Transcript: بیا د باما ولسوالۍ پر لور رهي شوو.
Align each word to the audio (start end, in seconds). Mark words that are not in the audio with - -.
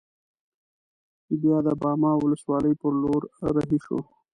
بیا 1.41 1.57
د 1.65 1.67
باما 1.81 2.11
ولسوالۍ 2.17 2.73
پر 2.81 2.93
لور 3.01 3.21
رهي 3.55 3.77
شوو. 3.85 3.99